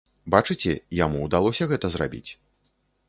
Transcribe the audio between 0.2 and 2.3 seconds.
Бачыце, яму ўдалося гэта зрабіць.